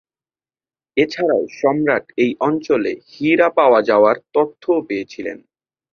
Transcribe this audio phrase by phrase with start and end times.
[0.97, 5.37] এছাড়াও সম্রাট এই অঞ্চলে হীরা পাওয়া যাওয়ার তথ্যও পেয়েছিলেন।